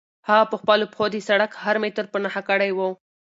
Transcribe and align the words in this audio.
هغه 0.27 0.45
په 0.51 0.55
خپلو 0.61 0.85
پښو 0.91 1.05
د 1.11 1.15
سړک 1.27 1.51
هر 1.63 1.75
متر 1.83 2.05
په 2.11 2.17
نښه 2.23 2.41
کړی 2.49 2.71
و. 2.73 2.79